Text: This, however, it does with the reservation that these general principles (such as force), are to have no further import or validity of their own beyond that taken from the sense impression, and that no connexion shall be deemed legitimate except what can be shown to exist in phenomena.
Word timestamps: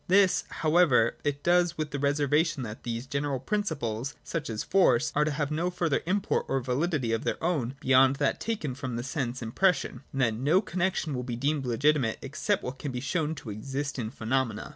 This, 0.07 0.45
however, 0.49 1.15
it 1.23 1.43
does 1.43 1.77
with 1.77 1.91
the 1.91 1.99
reservation 1.99 2.63
that 2.63 2.81
these 2.81 3.05
general 3.05 3.39
principles 3.39 4.15
(such 4.23 4.49
as 4.49 4.63
force), 4.63 5.11
are 5.13 5.23
to 5.25 5.29
have 5.29 5.51
no 5.51 5.69
further 5.69 6.01
import 6.07 6.47
or 6.49 6.59
validity 6.59 7.11
of 7.11 7.23
their 7.23 7.37
own 7.43 7.75
beyond 7.79 8.15
that 8.15 8.39
taken 8.39 8.73
from 8.73 8.95
the 8.95 9.03
sense 9.03 9.43
impression, 9.43 10.01
and 10.11 10.21
that 10.21 10.33
no 10.33 10.59
connexion 10.59 11.13
shall 11.13 11.21
be 11.21 11.35
deemed 11.35 11.67
legitimate 11.67 12.17
except 12.23 12.63
what 12.63 12.79
can 12.79 12.91
be 12.91 12.99
shown 12.99 13.35
to 13.35 13.51
exist 13.51 13.99
in 13.99 14.09
phenomena. 14.09 14.69